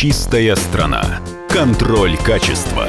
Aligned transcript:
Чистая 0.00 0.56
страна. 0.56 1.20
Контроль 1.50 2.16
качества. 2.16 2.86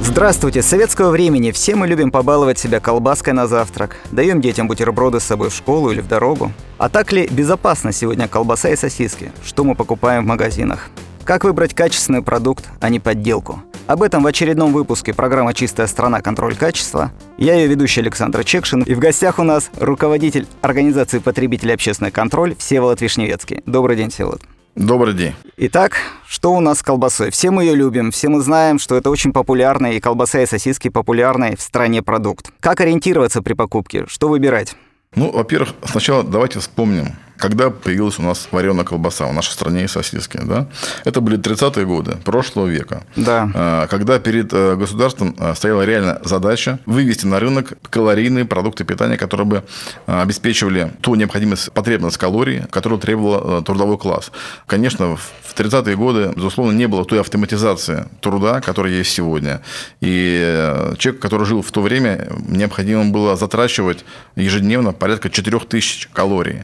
Здравствуйте! 0.00 0.60
С 0.60 0.66
советского 0.66 1.10
времени 1.10 1.52
все 1.52 1.76
мы 1.76 1.86
любим 1.86 2.10
побаловать 2.10 2.58
себя 2.58 2.80
колбаской 2.80 3.32
на 3.32 3.46
завтрак. 3.46 3.96
Даем 4.10 4.40
детям 4.40 4.66
бутерброды 4.66 5.20
с 5.20 5.22
собой 5.22 5.50
в 5.50 5.54
школу 5.54 5.92
или 5.92 6.00
в 6.00 6.08
дорогу. 6.08 6.50
А 6.78 6.88
так 6.88 7.12
ли 7.12 7.28
безопасна 7.30 7.92
сегодня 7.92 8.26
колбаса 8.26 8.70
и 8.70 8.76
сосиски? 8.76 9.30
Что 9.44 9.62
мы 9.62 9.76
покупаем 9.76 10.24
в 10.24 10.26
магазинах? 10.26 10.90
Как 11.22 11.44
выбрать 11.44 11.74
качественный 11.74 12.22
продукт, 12.22 12.64
а 12.80 12.88
не 12.88 12.98
подделку? 12.98 13.62
Об 13.86 14.02
этом 14.02 14.24
в 14.24 14.26
очередном 14.26 14.72
выпуске 14.72 15.14
программы 15.14 15.54
«Чистая 15.54 15.86
страна. 15.86 16.22
Контроль 16.22 16.56
качества». 16.56 17.12
Я 17.38 17.54
ее 17.54 17.68
ведущий 17.68 18.00
Александр 18.00 18.42
Чекшин. 18.42 18.82
И 18.82 18.94
в 18.94 18.98
гостях 18.98 19.38
у 19.38 19.44
нас 19.44 19.70
руководитель 19.78 20.48
организации 20.60 21.20
потребителей 21.20 21.74
общественный 21.74 22.10
контроль 22.10 22.56
Всеволод 22.58 23.00
Вишневецкий. 23.00 23.62
Добрый 23.64 23.96
день, 23.96 24.10
Всеволод. 24.10 24.42
Добрый 24.74 25.12
день. 25.12 25.34
Итак, 25.58 25.98
что 26.26 26.54
у 26.54 26.60
нас 26.60 26.78
с 26.78 26.82
колбасой? 26.82 27.30
Все 27.30 27.50
мы 27.50 27.64
ее 27.64 27.74
любим, 27.74 28.10
все 28.10 28.30
мы 28.30 28.40
знаем, 28.40 28.78
что 28.78 28.96
это 28.96 29.10
очень 29.10 29.30
популярный, 29.30 29.96
и 29.96 30.00
колбаса, 30.00 30.40
и 30.40 30.46
сосиски 30.46 30.88
популярный 30.88 31.56
в 31.56 31.60
стране 31.60 32.02
продукт. 32.02 32.50
Как 32.58 32.80
ориентироваться 32.80 33.42
при 33.42 33.52
покупке? 33.52 34.06
Что 34.08 34.28
выбирать? 34.28 34.74
Ну, 35.14 35.30
во-первых, 35.30 35.74
сначала 35.84 36.22
давайте 36.22 36.58
вспомним, 36.58 37.08
когда 37.42 37.70
появилась 37.70 38.20
у 38.20 38.22
нас 38.22 38.46
вареная 38.52 38.84
колбаса 38.84 39.26
в 39.26 39.34
нашей 39.34 39.50
стране 39.50 39.82
и 39.82 39.88
сосиски. 39.88 40.38
Да? 40.44 40.68
Это 41.04 41.20
были 41.20 41.36
30-е 41.40 41.84
годы 41.84 42.16
прошлого 42.24 42.68
века. 42.68 43.02
Да. 43.16 43.50
А, 43.52 43.86
когда 43.88 44.20
перед 44.20 44.52
э, 44.52 44.76
государством 44.76 45.34
э, 45.36 45.52
стояла 45.56 45.82
реально 45.82 46.20
задача 46.24 46.78
вывести 46.86 47.26
на 47.26 47.40
рынок 47.40 47.72
калорийные 47.90 48.44
продукты 48.44 48.84
питания, 48.84 49.16
которые 49.16 49.44
бы 49.44 49.64
э, 50.06 50.22
обеспечивали 50.22 50.92
ту 51.00 51.16
необходимость, 51.16 51.72
потребность 51.72 52.16
калорий, 52.16 52.62
которую 52.70 53.00
требовал 53.00 53.60
трудовой 53.64 53.98
класс. 53.98 54.30
Конечно, 54.68 55.16
в 55.16 55.54
30-е 55.56 55.96
годы, 55.96 56.32
безусловно, 56.36 56.70
не 56.70 56.86
было 56.86 57.04
той 57.04 57.18
автоматизации 57.20 58.06
труда, 58.20 58.60
которая 58.60 58.92
есть 58.92 59.10
сегодня. 59.10 59.62
И 60.00 60.94
человек, 60.96 61.20
который 61.20 61.44
жил 61.44 61.62
в 61.62 61.72
то 61.72 61.82
время, 61.82 62.28
необходимо 62.46 63.06
было 63.06 63.34
затрачивать 63.34 64.04
ежедневно 64.36 64.92
порядка 64.92 65.28
4000 65.28 66.08
калорий. 66.12 66.62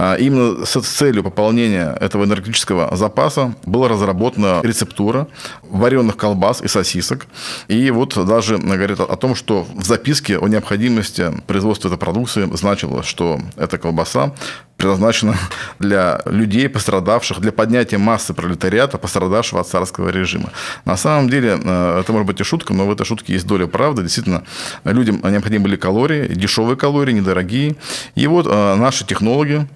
А, 0.00 0.14
именно 0.14 0.64
с 0.64 0.80
целью 0.80 1.24
пополнения 1.24 1.92
этого 2.00 2.24
энергетического 2.24 2.94
запаса 2.96 3.56
была 3.66 3.88
разработана 3.88 4.60
рецептура 4.62 5.26
вареных 5.62 6.16
колбас 6.16 6.62
и 6.62 6.68
сосисок. 6.68 7.26
И 7.66 7.90
вот 7.90 8.14
даже 8.24 8.58
говорит 8.58 9.00
о 9.00 9.16
том, 9.16 9.34
что 9.34 9.66
в 9.74 9.84
записке 9.84 10.38
о 10.38 10.46
необходимости 10.46 11.32
производства 11.48 11.88
этой 11.88 11.98
продукции 11.98 12.48
значилось, 12.54 13.06
что 13.06 13.40
эта 13.56 13.76
колбаса 13.76 14.32
предназначена 14.76 15.36
для 15.80 16.22
людей, 16.26 16.68
пострадавших, 16.68 17.40
для 17.40 17.50
поднятия 17.50 17.98
массы 17.98 18.34
пролетариата, 18.34 18.98
пострадавшего 18.98 19.60
от 19.60 19.66
царского 19.66 20.10
режима. 20.10 20.52
На 20.84 20.96
самом 20.96 21.28
деле, 21.28 21.58
э, 21.60 22.00
это 22.00 22.12
может 22.12 22.28
быть 22.28 22.40
и 22.40 22.44
шутка, 22.44 22.72
но 22.72 22.86
в 22.86 22.92
этой 22.92 23.04
шутке 23.04 23.32
есть 23.32 23.48
доля 23.48 23.66
правды. 23.66 24.02
Действительно, 24.02 24.44
людям 24.84 25.20
необходимы 25.24 25.64
были 25.64 25.76
калории, 25.76 26.28
дешевые 26.28 26.76
калории, 26.76 27.12
недорогие. 27.12 27.74
И 28.14 28.28
вот 28.28 28.46
э, 28.46 28.74
наши 28.76 29.04
технологи, 29.04 29.66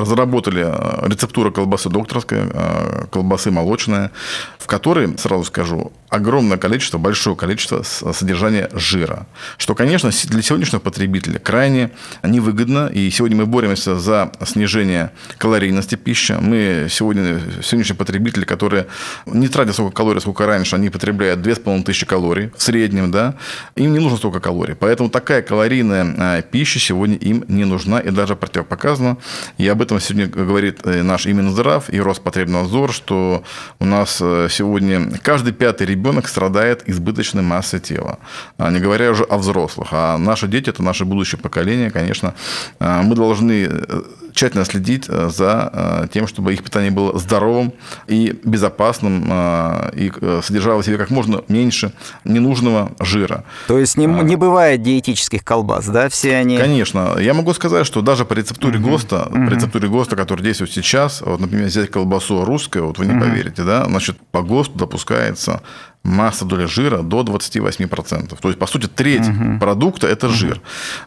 разработали 0.00 0.64
э, 0.66 1.08
рецептуру 1.08 1.52
колбасы 1.52 1.88
докторской, 1.88 2.40
э, 2.52 3.06
колбасы 3.10 3.50
молочная, 3.50 4.10
в 4.58 4.66
которой, 4.66 5.16
сразу 5.18 5.44
скажу, 5.44 5.92
огромное 6.08 6.58
количество, 6.58 6.98
большое 6.98 7.36
количество 7.36 7.82
содержания 7.82 8.68
жира. 8.72 9.26
Что, 9.56 9.74
конечно, 9.74 10.10
для 10.24 10.42
сегодняшнего 10.42 10.80
потребителя 10.80 11.38
крайне 11.38 11.90
невыгодно. 12.22 12.88
И 12.88 13.10
сегодня 13.10 13.36
мы 13.36 13.46
боремся 13.46 13.98
за 13.98 14.32
снижение 14.44 15.10
калорийности 15.38 15.94
пищи. 15.94 16.32
Мы 16.40 16.86
сегодня, 16.90 17.40
сегодняшние 17.62 17.96
потребители, 17.96 18.44
которые 18.44 18.86
не 19.26 19.48
тратят 19.48 19.74
столько 19.74 19.94
калорий, 19.94 20.20
сколько 20.20 20.46
раньше, 20.46 20.76
они 20.76 20.90
потребляют 20.90 21.42
2500 21.42 22.08
калорий 22.08 22.50
в 22.56 22.62
среднем, 22.62 23.10
да, 23.10 23.34
им 23.76 23.92
не 23.92 23.98
нужно 23.98 24.18
столько 24.18 24.40
калорий. 24.40 24.74
Поэтому 24.74 25.10
такая 25.10 25.42
калорийная 25.42 26.38
э, 26.38 26.42
пища 26.42 26.78
сегодня 26.78 27.16
им 27.16 27.44
не 27.48 27.64
нужна 27.64 28.00
и 28.00 28.10
даже 28.10 28.36
противопоказана. 28.36 29.18
И 29.58 29.68
об 29.68 29.82
этом 29.82 29.87
сегодня 29.98 30.26
говорит 30.26 30.80
э, 30.84 31.02
наш 31.02 31.26
Иминздрав 31.26 31.90
и 31.90 32.00
Роспотребнадзор, 32.00 32.92
что 32.92 33.42
у 33.78 33.84
нас 33.86 34.18
э, 34.20 34.48
сегодня 34.50 35.10
каждый 35.22 35.52
пятый 35.52 35.86
ребенок 35.86 36.28
страдает 36.28 36.88
избыточной 36.88 37.42
массой 37.42 37.80
тела. 37.80 38.18
А 38.58 38.70
не 38.70 38.80
говоря 38.80 39.10
уже 39.10 39.24
о 39.24 39.38
взрослых. 39.38 39.88
А 39.92 40.18
наши 40.18 40.46
дети– 40.48 40.68
это 40.70 40.82
наше 40.82 41.04
будущее 41.06 41.40
поколение, 41.40 41.90
конечно. 41.90 42.34
А 42.78 43.00
мы 43.02 43.14
должны 43.14 43.68
э, 43.70 44.02
тщательно 44.38 44.64
следить 44.64 45.06
э, 45.08 45.30
за 45.30 45.70
э, 45.72 46.06
тем, 46.12 46.28
чтобы 46.28 46.54
их 46.54 46.62
питание 46.62 46.92
было 46.92 47.18
здоровым 47.18 47.72
и 48.06 48.36
безопасным, 48.44 49.24
э, 49.28 49.90
и 49.94 50.12
содержало 50.42 50.82
в 50.82 50.86
себе 50.86 50.96
как 50.96 51.10
можно 51.10 51.42
меньше 51.48 51.92
ненужного 52.24 52.92
жира. 53.00 53.44
То 53.66 53.78
есть 53.78 53.96
не, 53.96 54.06
а. 54.06 54.22
не 54.22 54.36
бывает 54.36 54.82
диетических 54.82 55.44
колбас, 55.44 55.86
да, 55.86 56.08
все 56.08 56.36
они? 56.36 56.56
Конечно. 56.56 57.16
Я 57.18 57.34
могу 57.34 57.52
сказать, 57.52 57.84
что 57.84 58.00
даже 58.00 58.24
по 58.24 58.34
рецептуре 58.34 58.78
угу. 58.78 58.90
ГОСТа, 58.90 59.24
угу. 59.24 59.46
по 59.46 59.50
рецептуре 59.50 59.88
ГОСТа, 59.88 60.14
который 60.14 60.42
действует 60.42 60.70
сейчас, 60.70 61.20
вот, 61.20 61.40
например, 61.40 61.66
взять 61.66 61.90
колбасу 61.90 62.44
русскую, 62.44 62.86
вот 62.86 62.98
вы 62.98 63.06
не 63.06 63.14
угу. 63.14 63.24
поверите, 63.24 63.64
да, 63.64 63.86
значит, 63.86 64.18
по 64.30 64.42
ГОСТу 64.42 64.78
допускается 64.78 65.62
масса 66.02 66.44
доля 66.44 66.66
жира 66.66 67.02
до 67.02 67.20
28%. 67.20 68.38
То 68.40 68.48
есть, 68.48 68.58
по 68.58 68.66
сути, 68.66 68.86
треть 68.86 69.28
угу. 69.28 69.58
продукта– 69.58 70.06
это 70.08 70.28
жир. 70.28 70.60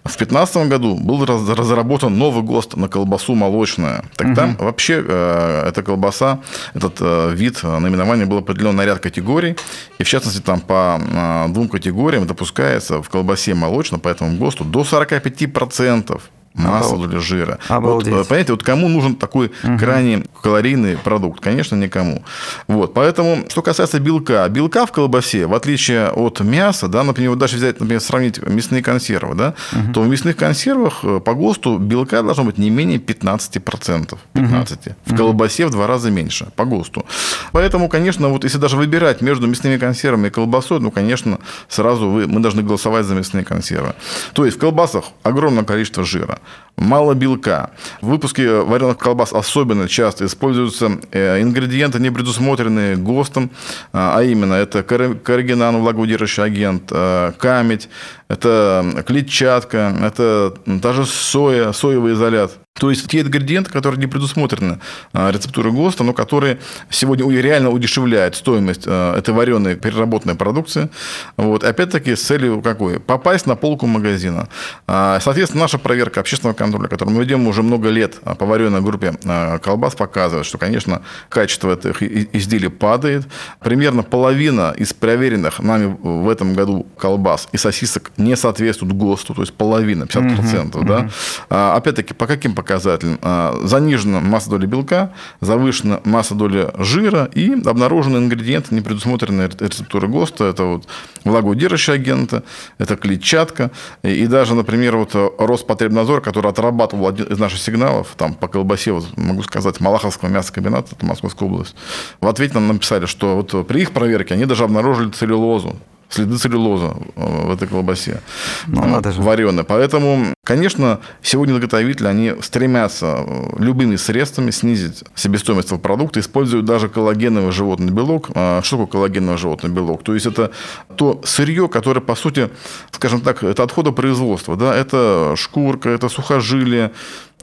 В 0.03 0.17
2015 0.17 0.67
году 0.67 0.95
был 0.95 1.25
разработан 1.25 2.17
новый 2.17 2.43
ГОСТ 2.43 2.77
на 2.77 2.87
колбасу 2.87 3.35
молочную. 3.35 4.03
Так 4.15 4.27
угу. 4.27 4.35
там 4.35 4.55
вообще 4.57 5.03
э, 5.05 5.67
эта 5.67 5.83
колбаса, 5.83 6.39
этот 6.73 6.97
э, 6.99 7.33
вид, 7.33 7.63
наименование 7.63 8.25
было 8.25 8.39
определен 8.39 8.75
на 8.75 8.85
ряд 8.85 8.99
категорий. 8.99 9.55
И, 9.99 10.03
в 10.03 10.07
частности, 10.07 10.39
там 10.39 10.61
по 10.61 10.99
э, 11.01 11.47
двум 11.49 11.67
категориям 11.67 12.27
допускается 12.27 13.01
в 13.01 13.09
колбасе 13.09 13.53
молочной 13.53 13.99
по 13.99 14.09
этому 14.09 14.37
ГОСТу 14.37 14.63
до 14.65 14.81
45% 14.81 16.21
масса 16.53 16.95
доля 16.95 17.19
жира. 17.19 17.59
Обалдеть. 17.67 18.13
Вот, 18.13 18.27
понимаете, 18.27 18.53
вот 18.53 18.63
кому 18.63 18.87
нужен 18.89 19.15
такой 19.15 19.51
угу. 19.63 19.77
крайне 19.77 20.25
калорийный 20.41 20.97
продукт? 20.97 21.41
Конечно, 21.41 21.75
никому. 21.75 22.23
Вот, 22.67 22.93
поэтому, 22.93 23.45
что 23.49 23.61
касается 23.61 23.99
белка. 23.99 24.47
Белка 24.49 24.85
в 24.85 24.91
колбасе, 24.91 25.45
в 25.45 25.53
отличие 25.53 26.09
от 26.09 26.39
мяса, 26.41 26.87
да, 26.87 27.03
например, 27.03 27.31
вот 27.31 27.39
даже 27.39 27.57
взять, 27.57 27.79
например, 27.79 28.01
сравнить 28.01 28.41
мясные 28.45 28.83
консервы, 28.83 29.35
да, 29.35 29.53
угу. 29.71 29.93
то 29.93 30.01
в 30.01 30.07
мясных 30.07 30.35
консервах 30.35 30.99
э, 31.03 31.19
по 31.19 31.33
ГОСТу 31.33 31.77
белка 31.77 32.21
должно 32.21 32.43
быть 32.43 32.57
не 32.57 32.69
менее 32.69 32.99
15%. 32.99 34.17
15. 34.33 34.87
Угу. 34.87 34.95
В 35.05 35.15
колбасе 35.15 35.67
в 35.67 35.71
два 35.71 35.87
раза 35.87 36.11
меньше 36.11 36.47
по 36.55 36.65
ГОСТу. 36.65 37.05
Поэтому, 37.51 37.89
конечно, 37.89 38.29
вот 38.29 38.43
если 38.43 38.57
даже 38.57 38.77
выбирать 38.77 39.21
между 39.21 39.47
мясными 39.47 39.77
консервами 39.77 40.27
и 40.27 40.29
колбасой, 40.29 40.79
ну, 40.79 40.91
конечно, 40.91 41.39
сразу 41.69 42.09
вы, 42.09 42.27
мы 42.27 42.39
должны 42.41 42.61
голосовать 42.61 43.05
за 43.05 43.15
мясные 43.15 43.45
консервы. 43.45 43.93
То 44.33 44.45
есть 44.45 44.57
в 44.57 44.59
колбасах 44.59 45.05
огромное 45.23 45.63
количество 45.63 46.03
жира 46.03 46.40
мало 46.77 47.13
белка. 47.13 47.71
В 48.01 48.07
выпуске 48.07 48.61
вареных 48.61 48.97
колбас 48.97 49.33
особенно 49.33 49.87
часто 49.87 50.25
используются 50.25 50.99
э, 51.11 51.41
ингредиенты, 51.41 51.99
не 51.99 52.09
предусмотренные 52.09 52.97
ГОСТом, 52.97 53.51
а, 53.93 54.17
а 54.17 54.23
именно 54.23 54.55
это 54.55 54.83
карригинан, 54.83 55.77
влагоудержащий 55.77 56.43
агент, 56.43 56.89
э, 56.91 57.33
камедь, 57.37 57.89
это 58.27 59.03
клетчатка, 59.05 59.95
это 60.01 60.55
даже 60.65 61.05
соя, 61.05 61.71
соевый 61.71 62.13
изолят. 62.13 62.60
То 62.81 62.89
есть 62.89 63.07
те 63.07 63.21
ингредиенты, 63.21 63.69
которые 63.69 63.99
не 63.99 64.07
предусмотрены 64.07 64.79
а, 65.13 65.29
рецептурой 65.29 65.71
ГОСТа, 65.71 66.03
но 66.03 66.13
которые 66.13 66.57
сегодня 66.89 67.29
реально 67.39 67.69
удешевляют 67.69 68.35
стоимость 68.35 68.85
а, 68.87 69.15
этой 69.15 69.35
вареной 69.35 69.75
переработанной 69.75 70.33
продукции. 70.33 70.89
Вот. 71.37 71.63
Опять-таки 71.63 72.15
с 72.15 72.23
целью 72.23 72.59
какой? 72.63 72.99
Попасть 72.99 73.45
на 73.45 73.55
полку 73.55 73.85
магазина. 73.85 74.49
А, 74.87 75.19
соответственно, 75.19 75.65
наша 75.65 75.77
проверка 75.77 76.21
общественного 76.21 76.55
контроля, 76.55 76.87
которую 76.87 77.15
мы 77.15 77.23
ведем 77.23 77.45
уже 77.45 77.61
много 77.61 77.89
лет 77.89 78.15
по 78.15 78.47
вареной 78.47 78.81
группе 78.81 79.13
колбас, 79.61 79.93
показывает, 79.93 80.47
что, 80.47 80.57
конечно, 80.57 81.03
качество 81.29 81.75
этих 81.75 82.01
изделий 82.01 82.69
падает. 82.69 83.27
Примерно 83.59 84.01
половина 84.01 84.73
из 84.75 84.91
проверенных 84.91 85.59
нами 85.59 85.95
в 86.01 86.27
этом 86.27 86.55
году 86.55 86.87
колбас 86.97 87.47
и 87.51 87.57
сосисок 87.57 88.11
не 88.17 88.35
соответствуют 88.35 88.95
ГОСТу, 88.95 89.35
то 89.35 89.41
есть 89.41 89.53
половина, 89.53 90.05
50%. 90.05 90.77
Угу, 90.77 90.83
да? 90.87 90.97
Угу. 90.97 91.55
Опять-таки, 91.55 92.15
по 92.15 92.25
каким 92.25 92.55
показателям? 92.55 92.70
Занижена 92.79 94.19
масса 94.19 94.49
доли 94.49 94.65
белка, 94.65 95.13
завышена 95.39 96.01
масса 96.05 96.35
доли 96.35 96.69
жира 96.77 97.25
и 97.25 97.53
обнаружены 97.53 98.17
ингредиенты, 98.17 98.73
не 98.75 98.81
предусмотренные 98.81 99.49
рецептурой 99.59 100.09
ГОСТа. 100.09 100.45
Это 100.45 100.63
вот 100.63 100.87
влагоудержащие 101.23 101.95
агенты, 101.95 102.43
это 102.77 102.95
клетчатка. 102.95 103.71
И 104.03 104.27
даже, 104.27 104.55
например, 104.55 104.97
вот 104.97 105.15
Роспотребнадзор, 105.39 106.21
который 106.21 106.49
отрабатывал 106.51 107.07
один 107.07 107.25
из 107.27 107.37
наших 107.37 107.59
сигналов, 107.59 108.13
там 108.17 108.33
по 108.33 108.47
колбасе, 108.47 108.91
вот, 108.91 109.05
могу 109.17 109.43
сказать, 109.43 109.79
Малаховского 109.79 110.29
мясокомбината, 110.29 110.95
это 110.95 111.05
Московская 111.05 111.45
область, 111.45 111.75
в 112.19 112.27
ответе 112.27 112.55
нам 112.55 112.67
написали, 112.67 113.05
что 113.05 113.35
вот 113.35 113.67
при 113.67 113.81
их 113.81 113.91
проверке 113.91 114.33
они 114.33 114.45
даже 114.45 114.63
обнаружили 114.63 115.09
целлюлозу 115.11 115.75
следы 116.11 116.37
целлюлоза 116.37 116.95
э, 117.15 117.47
в 117.47 117.51
этой 117.51 117.67
колбасе. 117.67 118.21
Ну, 118.67 118.85
надо 118.85 119.11
же. 119.11 119.21
Вареной. 119.21 119.63
Поэтому, 119.63 120.33
конечно, 120.43 120.99
сегодня 121.23 121.53
заготовители, 121.53 122.07
они 122.07 122.33
стремятся 122.41 123.25
любыми 123.57 123.95
средствами 123.95 124.51
снизить 124.51 125.03
себестоимость 125.15 125.67
этого 125.67 125.79
продукта, 125.79 126.19
используют 126.19 126.65
даже 126.65 126.89
коллагеновый 126.89 127.51
животный 127.51 127.91
белок. 127.91 128.29
А 128.35 128.61
что 128.61 128.77
такое 128.77 128.87
коллагеновый 128.87 129.37
животный 129.37 129.69
белок? 129.69 130.03
То 130.03 130.13
есть 130.13 130.25
это 130.25 130.51
то 130.95 131.21
сырье, 131.23 131.67
которое, 131.67 132.01
по 132.01 132.15
сути, 132.15 132.49
скажем 132.91 133.21
так, 133.21 133.43
это 133.43 133.63
отходы 133.63 133.91
производства. 133.91 134.55
Да? 134.55 134.75
Это 134.75 135.33
шкурка, 135.37 135.89
это 135.89 136.09
сухожилие, 136.09 136.81
Э, 136.81 136.91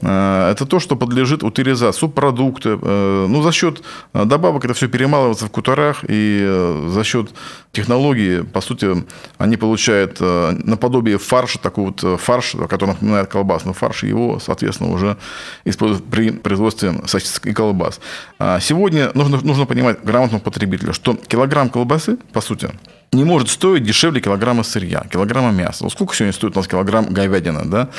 это 0.01 0.65
то, 0.65 0.79
что 0.79 0.95
подлежит 0.95 1.43
утилизации, 1.43 1.99
субпродукты. 1.99 2.77
Э, 2.81 3.25
ну, 3.29 3.41
за 3.41 3.51
счет 3.51 3.81
э, 4.13 4.25
добавок 4.25 4.65
это 4.65 4.73
все 4.73 4.87
перемалывается 4.87 5.45
в 5.45 5.49
куторах, 5.49 6.05
и 6.07 6.85
за 6.87 7.03
счет 7.03 7.31
технологии, 7.71 8.41
по 8.41 8.61
сути, 8.61 9.05
они 9.37 9.57
получают 9.57 10.19
наподобие 10.19 11.17
фарша, 11.17 11.59
такой 11.59 11.85
вот 11.85 12.21
фарш, 12.21 12.55
который 12.67 12.91
напоминает 12.91 13.27
колбасный 13.27 13.73
фарш, 13.73 14.03
его, 14.03 14.39
соответственно, 14.39 14.91
уже 14.91 15.17
используют 15.65 16.05
при 16.05 16.31
производстве 16.31 16.93
сосисок 17.05 17.45
и 17.45 17.53
колбас. 17.53 17.99
А 18.39 18.59
сегодня 18.59 19.11
нужно, 19.13 19.39
нужно 19.41 19.65
понимать 19.65 20.03
грамотному 20.03 20.41
потребителю, 20.41 20.93
что 20.93 21.15
килограмм 21.15 21.69
колбасы, 21.69 22.17
по 22.33 22.41
сути, 22.41 22.69
не 23.11 23.23
может 23.23 23.49
стоить 23.49 23.83
дешевле 23.83 24.21
килограмма 24.21 24.63
сырья, 24.63 25.03
килограмма 25.11 25.51
мяса. 25.51 25.83
Вот 25.83 25.93
сколько 25.93 26.15
сегодня 26.15 26.33
стоит 26.33 26.55
у 26.55 26.59
нас 26.59 26.67
килограмм 26.67 27.05
говядины, 27.05 27.65
да? 27.65 27.89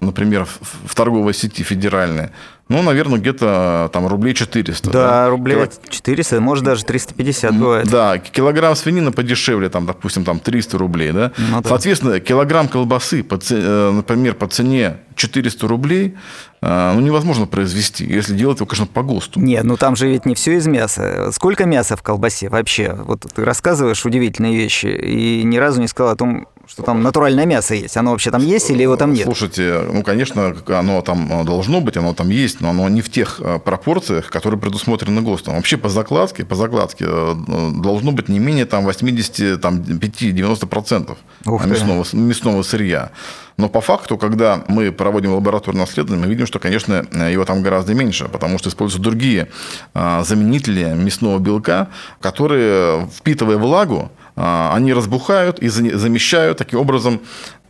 Например, 0.00 0.46
в 0.84 0.94
торговой 0.94 1.34
сети 1.34 1.49
федеральной. 1.58 2.30
Ну, 2.70 2.82
наверное, 2.82 3.18
где-то 3.18 3.90
там 3.92 4.06
рублей 4.06 4.32
400. 4.32 4.90
Да, 4.90 4.92
да? 4.92 5.28
рублей 5.28 5.56
Кило... 5.56 5.68
400, 5.88 6.40
может 6.40 6.64
даже 6.64 6.84
350 6.84 7.58
бывает. 7.58 7.88
Да, 7.90 8.18
килограмм 8.18 8.76
свинины 8.76 9.10
подешевле, 9.10 9.68
там, 9.68 9.86
допустим, 9.86 10.24
там 10.24 10.38
300 10.38 10.78
рублей, 10.78 11.10
да? 11.10 11.32
Ну, 11.36 11.62
да. 11.62 11.68
Соответственно, 11.68 12.20
килограмм 12.20 12.68
колбасы, 12.68 13.24
по, 13.24 13.40
э, 13.50 13.90
например, 13.90 14.34
по 14.34 14.46
цене 14.46 14.98
400 15.16 15.66
рублей, 15.66 16.14
э, 16.62 16.92
ну, 16.94 17.00
невозможно 17.00 17.46
произвести, 17.46 18.04
если 18.04 18.36
делать 18.36 18.58
его, 18.58 18.66
конечно, 18.66 18.86
по 18.86 19.02
ГОСТу. 19.02 19.40
Нет, 19.40 19.64
ну 19.64 19.76
там 19.76 19.96
же 19.96 20.08
ведь 20.08 20.24
не 20.24 20.36
все 20.36 20.56
из 20.56 20.68
мяса. 20.68 21.30
Сколько 21.32 21.66
мяса 21.66 21.96
в 21.96 22.04
колбасе 22.04 22.48
вообще? 22.48 22.96
Вот 23.04 23.26
ты 23.34 23.44
рассказываешь 23.44 24.06
удивительные 24.06 24.54
вещи 24.54 24.86
и 24.86 25.42
ни 25.42 25.56
разу 25.56 25.80
не 25.80 25.88
сказал 25.88 26.12
о 26.12 26.16
том, 26.16 26.46
что 26.70 26.82
там 26.84 27.02
натуральное 27.02 27.46
мясо 27.46 27.74
есть. 27.74 27.96
Оно 27.96 28.12
вообще 28.12 28.30
там 28.30 28.42
есть 28.42 28.70
или 28.70 28.82
его 28.82 28.96
там 28.96 29.12
нет? 29.12 29.24
Слушайте, 29.24 29.80
ну, 29.92 30.04
конечно, 30.04 30.54
оно 30.68 31.02
там 31.02 31.44
должно 31.44 31.80
быть, 31.80 31.96
оно 31.96 32.14
там 32.14 32.30
есть, 32.30 32.60
но 32.60 32.70
оно 32.70 32.88
не 32.88 33.00
в 33.00 33.10
тех 33.10 33.40
э, 33.40 33.58
пропорциях, 33.58 34.30
которые 34.30 34.60
предусмотрены 34.60 35.20
ГОСТом. 35.20 35.56
Вообще 35.56 35.76
по 35.76 35.88
закладке, 35.88 36.44
по 36.44 36.54
закладке 36.54 37.06
э, 37.08 37.34
должно 37.74 38.12
быть 38.12 38.28
не 38.28 38.38
менее 38.38 38.66
там 38.66 38.88
85-90% 38.88 41.16
мясного, 41.44 42.06
мясного 42.12 42.62
сырья. 42.62 43.10
Но 43.56 43.68
по 43.68 43.80
факту, 43.80 44.16
когда 44.16 44.62
мы 44.68 44.92
проводим 44.92 45.34
лабораторное 45.34 45.86
исследование, 45.86 46.24
мы 46.24 46.30
видим, 46.32 46.46
что, 46.46 46.60
конечно, 46.60 47.04
его 47.28 47.44
там 47.44 47.62
гораздо 47.62 47.94
меньше, 47.94 48.28
потому 48.28 48.58
что 48.58 48.68
используются 48.68 49.02
другие 49.02 49.48
э, 49.94 50.22
заменители 50.24 50.94
мясного 50.94 51.40
белка, 51.40 51.88
которые, 52.20 53.08
впитывая 53.12 53.56
влагу, 53.56 54.12
они 54.40 54.92
разбухают 54.92 55.58
и 55.58 55.68
замещают 55.68 56.58
таким 56.58 56.80
образом 56.80 57.20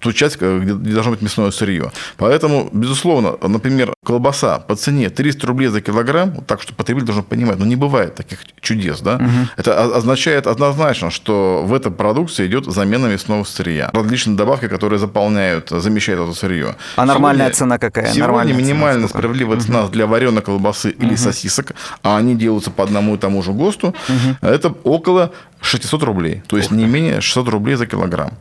ту 0.01 0.13
часть, 0.13 0.37
где 0.41 0.75
должно 0.75 1.13
быть 1.13 1.23
мясное 1.23 1.51
сырье. 1.51 1.93
Поэтому, 2.17 2.69
безусловно, 2.73 3.37
например, 3.43 3.93
колбаса 4.05 4.59
по 4.59 4.75
цене 4.75 5.11
300 5.11 5.47
рублей 5.47 5.69
за 5.69 5.81
килограмм, 5.81 6.43
так 6.47 6.63
что 6.63 6.75
потребитель 6.75 7.07
должен 7.07 7.23
понимать, 7.23 7.59
ну 7.59 7.67
не 7.67 7.77
бывает 7.77 8.15
таких 8.15 8.41
чудес, 8.61 9.01
да? 9.01 9.17
Угу. 9.17 9.49
Это 9.59 9.97
означает 9.97 10.47
однозначно, 10.47 11.11
что 11.11 11.63
в 11.65 11.75
этой 11.75 11.93
продукции 11.93 12.47
идет 12.47 12.65
замена 12.65 13.07
мясного 13.07 13.45
сырья. 13.45 13.91
Различные 13.93 14.37
добавки, 14.37 14.69
которые 14.69 14.99
заполняют, 14.99 15.69
замещают 15.69 16.23
это 16.23 16.33
сырье. 16.33 16.77
А 16.97 17.05
нормальная 17.05 17.47
сегодня, 17.47 17.59
цена 17.59 17.79
какая? 17.79 18.07
Сегодня 18.07 18.23
нормальная 18.23 18.55
минимальная 18.55 19.09
цена 19.09 19.21
справедливая 19.21 19.57
угу. 19.59 19.65
цена 19.65 19.89
для 19.89 20.07
вареной 20.07 20.43
колбасы 20.43 20.91
угу. 20.91 21.07
или 21.07 21.15
сосисок, 21.17 21.73
а 22.03 22.17
они 22.17 22.35
делаются 22.35 22.71
по 22.71 22.85
одному 22.85 23.17
и 23.17 23.19
тому 23.19 23.43
же 23.43 23.53
ГОСТу, 23.53 23.89
угу. 23.89 24.37
это 24.41 24.75
около 24.85 25.33
600 25.61 26.03
рублей. 26.03 26.43
То 26.47 26.57
есть 26.57 26.71
Ух 26.71 26.77
не 26.77 26.87
менее 26.87 27.21
600 27.21 27.49
рублей 27.49 27.77
за 27.77 27.87
килограмм. 27.87 28.33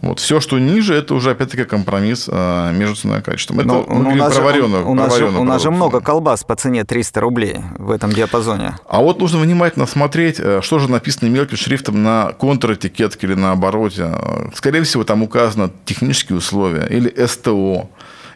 Вот. 0.00 0.20
Все, 0.20 0.40
что 0.40 0.58
ниже, 0.58 0.94
это 0.94 1.14
уже 1.14 1.30
опять-таки 1.30 1.64
компромисс 1.64 2.28
а, 2.30 2.72
между 2.72 2.96
ценой 2.96 3.18
и 3.18 3.22
качеством. 3.22 3.60
Это 3.60 3.68
Но, 3.68 3.84
мы 3.88 4.12
у 4.12 4.14
нас, 4.14 4.34
же, 4.34 4.42
у, 4.42 4.94
нас 4.94 5.16
же, 5.16 5.26
у 5.26 5.44
нас 5.44 5.62
же 5.62 5.70
много 5.70 6.00
колбас 6.00 6.44
по 6.44 6.56
цене 6.56 6.84
300 6.84 7.20
рублей 7.20 7.56
в 7.78 7.90
этом 7.90 8.12
диапазоне. 8.12 8.76
А 8.88 9.00
вот 9.00 9.20
нужно 9.20 9.38
внимательно 9.38 9.86
смотреть, 9.86 10.40
э, 10.40 10.60
что 10.62 10.78
же 10.78 10.90
написано 10.90 11.28
мелким 11.28 11.56
шрифтом 11.56 12.02
на 12.02 12.32
контр-этикетке 12.32 13.26
или 13.26 13.34
на 13.34 13.52
обороте. 13.52 14.10
Скорее 14.54 14.82
всего, 14.82 15.04
там 15.04 15.22
указано 15.22 15.70
технические 15.84 16.38
условия 16.38 16.86
или 16.86 17.26
СТО. 17.26 17.88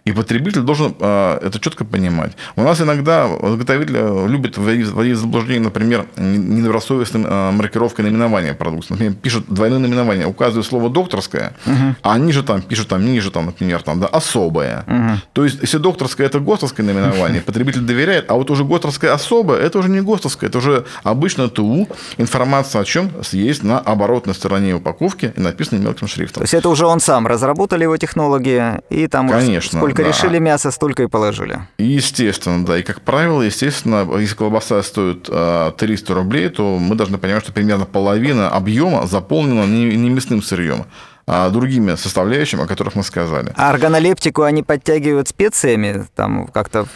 И 0.06 0.12
потребитель 0.12 0.60
должен 0.60 0.94
а, 1.00 1.38
это 1.42 1.58
четко 1.58 1.84
понимать. 1.84 2.32
У 2.54 2.62
нас 2.62 2.80
иногда 2.80 3.26
изготовитель 3.26 3.96
э, 3.96 4.26
любит 4.28 4.56
вводить 4.56 4.86
в 4.86 5.20
заблуждение, 5.20 5.64
например, 5.64 6.06
недобросовестной 6.16 7.24
а, 7.26 7.50
маркировкой 7.50 8.04
наименования 8.04 8.54
продукции. 8.54 8.92
Например, 8.92 9.14
пишут 9.14 9.46
двойное 9.48 9.80
наименование, 9.80 10.26
указывают 10.28 10.64
слово 10.64 10.90
докторское, 10.90 11.56
угу. 11.66 11.96
а 12.02 12.18
ниже 12.18 12.44
там 12.44 12.62
пишут 12.62 12.86
там 12.86 13.04
ниже, 13.04 13.32
там, 13.32 13.46
например, 13.46 13.82
там, 13.82 13.98
да, 13.98 14.06
особое. 14.06 14.84
Угу. 14.86 15.20
То 15.32 15.44
есть, 15.44 15.58
если 15.60 15.78
докторское 15.78 16.28
это 16.28 16.38
ГОСТовское 16.38 16.86
наименование, 16.86 17.40
потребитель 17.46 17.80
доверяет, 17.80 18.30
а 18.30 18.34
вот 18.34 18.48
уже 18.52 18.64
ГОСТовское 18.64 19.12
особое, 19.12 19.58
это 19.58 19.80
уже 19.80 19.88
не 19.88 20.02
ГОСТовское, 20.02 20.48
это 20.48 20.58
уже 20.58 20.84
обычно 21.02 21.48
ТУ, 21.48 21.88
информация 22.16 22.82
о 22.82 22.84
чем 22.84 23.10
есть 23.32 23.64
на 23.64 23.80
оборотной 23.80 24.34
стороне 24.36 24.76
упаковки 24.76 25.32
и 25.36 25.40
написано 25.40 25.80
мелким 25.80 26.06
шрифтом. 26.06 26.42
То 26.42 26.44
есть, 26.44 26.54
это 26.54 26.68
уже 26.68 26.86
он 26.86 27.00
сам 27.00 27.26
разработали 27.26 27.82
его 27.82 27.96
технологии, 27.96 28.80
и 28.88 29.08
там 29.08 29.28
Конечно. 29.28 29.80
сколько 29.80 29.95
Сколько 29.96 30.12
да. 30.12 30.16
решили 30.16 30.38
мясо, 30.38 30.70
столько 30.70 31.02
и 31.04 31.06
положили. 31.06 31.60
Естественно, 31.78 32.64
да. 32.64 32.78
И, 32.78 32.82
как 32.82 33.00
правило, 33.00 33.42
естественно, 33.42 34.06
если 34.18 34.34
колбаса 34.34 34.82
стоит 34.82 35.24
300 35.24 35.32
а, 35.32 36.14
рублей, 36.14 36.48
то 36.48 36.78
мы 36.78 36.94
должны 36.94 37.18
понимать, 37.18 37.42
что 37.42 37.52
примерно 37.52 37.86
половина 37.86 38.50
объема 38.50 39.06
заполнена 39.06 39.64
не 39.64 40.10
мясным 40.10 40.42
сырьем, 40.42 40.84
а 41.26 41.48
другими 41.50 41.94
составляющими, 41.94 42.62
о 42.62 42.66
которых 42.66 42.94
мы 42.94 43.02
сказали. 43.02 43.52
А 43.56 43.70
органолептику 43.70 44.42
они 44.42 44.62
подтягивают 44.62 45.28
специями, 45.28 46.06
там 46.14 46.46
как-то 46.48 46.86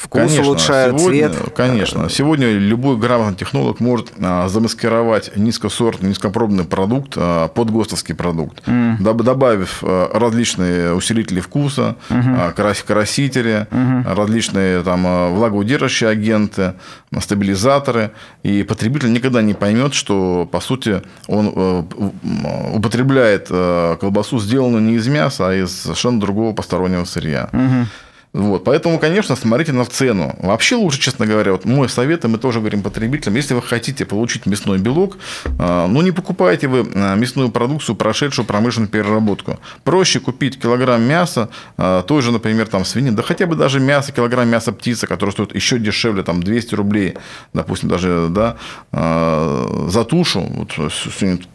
вкус 0.00 0.22
конечно, 0.22 0.42
улучшают, 0.44 0.98
сегодня, 0.98 1.28
цвет. 1.28 1.52
Конечно. 1.54 2.08
Сегодня 2.08 2.52
любой 2.52 2.96
грамотный 2.96 3.36
технолог 3.36 3.80
может 3.80 4.12
а, 4.18 4.48
замаскировать 4.48 5.36
низкосортный, 5.36 6.08
низкопробный 6.08 6.64
продукт 6.64 7.12
а, 7.16 7.48
под 7.48 7.70
ГОСТовский 7.70 8.14
продукт, 8.14 8.66
mm. 8.66 9.02
добавив 9.22 9.80
а, 9.82 10.10
различные 10.18 10.94
усилители 10.94 11.40
вкуса, 11.40 11.96
mm-hmm. 12.08 12.82
красители, 12.86 13.66
mm-hmm. 13.70 14.14
различные 14.14 14.82
там 14.82 15.34
влагоудерживающие 15.34 16.08
агенты, 16.08 16.74
стабилизаторы. 17.18 18.12
И 18.42 18.62
потребитель 18.62 19.12
никогда 19.12 19.42
не 19.42 19.52
поймет, 19.52 19.92
что, 19.92 20.48
по 20.50 20.60
сути, 20.60 21.02
он 21.26 21.86
употребляет 22.72 23.48
колбасу, 23.48 24.38
сделанную 24.38 24.82
не 24.82 24.94
из 24.94 25.06
мяса, 25.08 25.50
а 25.50 25.54
из 25.54 25.70
совершенно 25.72 26.20
другого 26.20 26.54
постороннего 26.54 27.04
сырья. 27.04 27.50
Mm-hmm. 27.52 27.84
Вот, 28.32 28.62
поэтому, 28.62 29.00
конечно, 29.00 29.34
смотрите 29.34 29.72
на 29.72 29.84
цену. 29.84 30.36
Вообще 30.38 30.76
лучше, 30.76 31.00
честно 31.00 31.26
говоря, 31.26 31.52
вот 31.52 31.64
мой 31.64 31.88
совет, 31.88 32.24
и 32.24 32.28
мы 32.28 32.38
тоже 32.38 32.60
говорим 32.60 32.82
потребителям, 32.82 33.34
если 33.34 33.54
вы 33.54 33.62
хотите 33.62 34.04
получить 34.04 34.46
мясной 34.46 34.78
белок, 34.78 35.18
а, 35.58 35.88
ну 35.88 36.00
не 36.00 36.12
покупайте 36.12 36.68
вы 36.68 36.88
а, 36.94 37.16
мясную 37.16 37.50
продукцию, 37.50 37.96
прошедшую 37.96 38.46
промышленную 38.46 38.88
переработку. 38.88 39.58
Проще 39.82 40.20
купить 40.20 40.60
килограмм 40.60 41.02
мяса, 41.02 41.48
а, 41.76 42.02
той 42.02 42.22
же, 42.22 42.30
например, 42.30 42.68
там 42.68 42.84
свинины, 42.84 43.16
да 43.16 43.24
хотя 43.24 43.46
бы 43.46 43.56
даже 43.56 43.80
мясо, 43.80 44.12
килограмм 44.12 44.48
мяса 44.48 44.72
птицы, 44.72 45.08
которое 45.08 45.32
стоит 45.32 45.52
еще 45.56 45.80
дешевле, 45.80 46.22
там 46.22 46.40
200 46.40 46.74
рублей, 46.76 47.14
допустим, 47.52 47.88
даже, 47.88 48.28
да, 48.30 48.56
за 48.92 50.04
тушу, 50.04 50.40
вот 50.40 50.92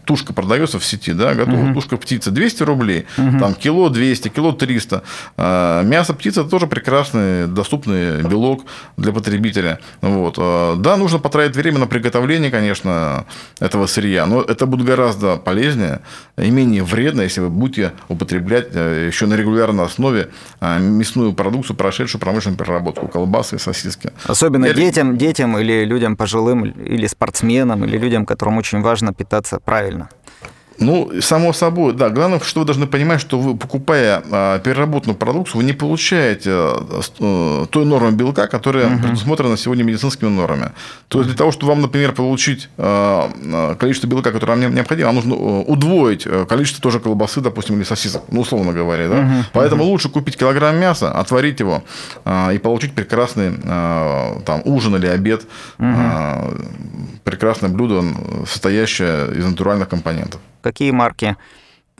тушка 0.06 0.34
продается 0.34 0.80
в 0.80 0.86
сети, 0.86 1.14
да, 1.14 1.34
готовая 1.34 1.68
угу. 1.68 1.76
тушка 1.76 1.98
птицы, 1.98 2.32
200 2.32 2.64
рублей, 2.64 3.06
угу. 3.18 3.40
там 3.40 3.54
кило 3.54 3.90
200, 3.90 4.30
кило 4.30 4.52
300, 4.52 5.04
мясо 5.38 6.14
птицы 6.14 6.44
тоже 6.44 6.65
тоже 6.66 6.68
прекрасный, 6.68 7.48
доступный 7.48 8.24
белок 8.24 8.66
для 8.98 9.12
потребителя. 9.12 9.80
Вот. 10.02 10.36
А, 10.38 10.76
да, 10.76 10.98
нужно 10.98 11.20
потратить 11.20 11.56
время 11.56 11.80
на 11.80 11.88
приготовление, 11.88 12.52
конечно, 12.52 13.26
этого 13.60 13.88
сырья, 13.88 14.26
но 14.26 14.42
это 14.42 14.66
будет 14.66 14.86
гораздо 14.86 15.38
полезнее 15.38 16.00
и 16.38 16.50
менее 16.52 16.84
вредно, 16.84 17.22
если 17.22 17.42
вы 17.42 17.50
будете 17.50 17.92
употреблять 18.10 18.68
э, 18.74 19.08
еще 19.08 19.26
на 19.26 19.36
регулярной 19.36 19.86
основе 19.86 20.30
а, 20.60 20.80
мясную 20.80 21.34
продукцию, 21.34 21.76
прошедшую 21.76 22.22
промышленную 22.22 22.58
переработку, 22.58 23.08
колбасы 23.08 23.60
сосиски. 23.60 24.12
Особенно 24.28 24.66
или... 24.66 24.76
детям, 24.76 25.18
детям 25.18 25.58
или 25.58 25.86
людям 25.86 26.16
пожилым, 26.16 26.66
или 26.66 27.08
спортсменам, 27.08 27.84
или 27.86 27.98
людям, 27.98 28.26
которым 28.26 28.58
очень 28.58 28.82
важно 28.82 29.14
питаться 29.14 29.60
правильно. 29.60 30.10
Ну, 30.78 31.12
само 31.22 31.54
собой, 31.54 31.94
да. 31.94 32.10
Главное, 32.10 32.40
что 32.40 32.62
вы 32.62 32.66
должны 32.66 32.86
понимать, 32.86 33.22
что 33.22 33.40
вы, 33.40 33.56
покупая 33.56 34.22
а, 34.32 34.60
переработанную 34.60 35.18
продукцию, 35.18 35.58
вы 35.58 35.64
не 35.64 35.74
получаете 35.74 36.50
а, 36.52 37.02
а, 37.20 37.66
той 37.68 37.86
нормы 37.86 38.12
белка, 38.12 38.48
которая 38.48 38.88
угу. 38.88 39.04
предусмотрена 39.04 39.58
сегодня 39.58 39.84
медицинскими 39.84 40.30
нормами. 40.30 40.72
То 41.08 41.20
есть 41.20 41.30
для 41.30 41.38
того, 41.38 41.52
чтобы 41.52 41.72
вам, 41.72 41.82
например, 41.82 42.12
получить 42.12 42.70
а 42.78 43.76
количество 43.80 44.08
белка, 44.08 44.32
которое 44.32 44.58
вам 44.58 44.76
необходимо, 44.76 45.08
вам 45.08 45.16
нужно 45.16 45.36
а, 45.36 45.62
удвоить 45.62 46.28
а, 46.28 46.46
количество 46.46 46.82
тоже 46.82 47.00
колбасы, 47.00 47.42
допустим, 47.42 47.76
или 47.76 47.84
сосисок, 47.84 48.24
ну, 48.30 48.42
условно 48.42 48.74
говоря. 48.74 49.08
Да? 49.08 49.20
Угу. 49.20 49.46
Поэтому 49.54 49.84
угу. 49.84 49.92
лучше 49.92 50.10
купить 50.10 50.38
килограмм 50.38 50.78
мяса, 50.78 51.12
отварить 51.12 51.60
его 51.60 51.84
а, 52.26 52.52
и 52.52 52.58
получить 52.58 52.94
прекрасный 52.94 53.54
а, 53.64 54.42
там, 54.46 54.62
ужин 54.66 54.96
или 54.96 55.08
обед, 55.08 55.44
угу. 55.80 55.88
а, 55.88 56.54
прекрасное 57.24 57.70
блюдо, 57.70 58.04
состоящее 58.46 59.34
из 59.36 59.46
натуральных 59.46 59.88
компонентов 59.88 60.42
какие 60.66 60.90
марки 60.90 61.38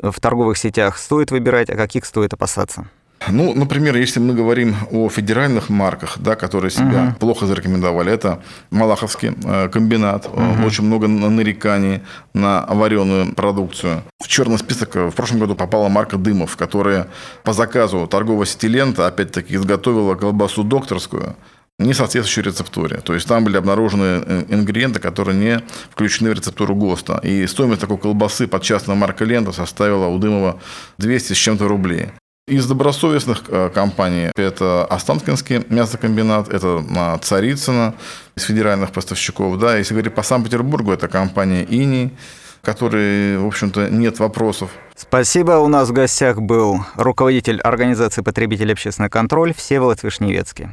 в 0.02 0.20
торговых 0.20 0.58
сетях 0.58 0.98
стоит 0.98 1.30
выбирать, 1.30 1.70
а 1.70 1.76
каких 1.76 2.04
стоит 2.06 2.34
опасаться? 2.34 2.88
Ну, 3.28 3.54
например, 3.54 3.96
если 3.96 4.20
мы 4.20 4.34
говорим 4.34 4.76
о 4.92 5.08
федеральных 5.10 5.70
марках, 5.70 6.18
да, 6.20 6.36
которые 6.36 6.72
себя 6.72 7.02
uh 7.06 7.20
плохо 7.20 7.46
зарекомендовали, 7.46 8.12
это 8.12 8.42
Малаховский 8.72 9.34
э, 9.44 9.70
комбинат, 9.70 10.26
uh 10.26 10.66
очень 10.66 10.84
много 10.84 11.08
нареканий 11.08 12.02
на 12.34 12.66
вареную 12.68 13.34
продукцию. 13.36 14.04
В 14.24 14.28
черный 14.28 14.58
список 14.58 14.96
в 14.96 15.12
прошлом 15.12 15.40
году 15.40 15.56
попала 15.56 15.88
марка 15.90 16.18
Дымов, 16.18 16.58
которая 16.58 17.08
по 17.44 17.54
заказу 17.54 18.08
торговой 18.08 18.48
сети 18.48 18.68
Лента, 18.68 19.08
опять-таки, 19.08 19.56
изготовила 19.56 20.16
колбасу 20.16 20.64
докторскую, 20.64 21.36
не 21.80 21.94
соответствующей 21.94 22.42
рецептуре. 22.42 22.98
То 22.98 23.14
есть 23.14 23.28
там 23.28 23.44
были 23.44 23.58
обнаружены 23.58 24.24
э, 24.26 24.46
ингредиенты, 24.50 25.00
которые 25.00 25.38
не 25.38 25.62
включены 25.92 26.30
в 26.30 26.34
рецептуру 26.34 26.76
ГОСТа. 26.76 27.20
И 27.24 27.46
стоимость 27.48 27.82
такой 27.82 27.98
колбасы 27.98 28.48
под 28.48 28.64
частной 28.64 28.96
маркой 28.96 29.28
«Лента» 29.28 29.52
составила 29.52 30.08
у 30.08 30.18
Дымова 30.18 30.60
200 30.98 31.34
с 31.34 31.38
чем-то 31.38 31.68
рублей. 31.68 32.10
Из 32.48 32.66
добросовестных 32.68 33.44
э, 33.48 33.72
компаний 33.74 34.32
это 34.36 34.86
Останкинский 34.86 35.66
мясокомбинат, 35.70 36.48
это 36.48 36.84
а, 36.96 37.18
Царицына 37.18 37.96
из 38.36 38.44
федеральных 38.44 38.92
поставщиков. 38.92 39.58
Да, 39.58 39.78
если 39.78 39.96
говорить 39.96 40.14
по 40.14 40.22
Санкт-Петербургу, 40.22 40.92
это 40.92 41.08
компания 41.08 41.66
«Ини», 41.68 42.16
которой, 42.62 43.38
в 43.38 43.48
общем-то, 43.48 43.90
нет 43.90 44.20
вопросов. 44.20 44.70
Спасибо. 44.96 45.54
У 45.54 45.68
нас 45.68 45.90
в 45.90 45.94
гостях 45.94 46.40
был 46.40 46.80
руководитель 46.96 47.60
организации 47.62 48.22
потребителей 48.22 48.74
общественный 48.74 49.10
контроль 49.10 49.54
Всеволод 49.54 50.04
Вишневецкий. 50.04 50.70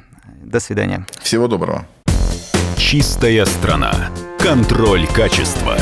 До 0.53 0.61
свидания. 0.61 1.07
Всего 1.23 1.49
доброго. 1.49 1.87
Чистая 2.77 3.47
страна. 3.47 4.11
Контроль 4.39 5.07
качества. 5.07 5.79